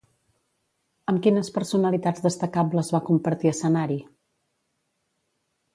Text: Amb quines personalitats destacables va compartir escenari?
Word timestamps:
Amb 1.13 1.21
quines 1.27 1.51
personalitats 1.57 2.23
destacables 2.25 2.91
va 2.97 3.05
compartir 3.11 3.53
escenari? 3.53 4.03